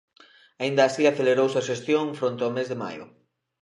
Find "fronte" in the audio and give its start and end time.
2.19-2.41